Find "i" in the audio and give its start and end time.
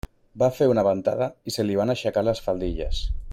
1.51-1.53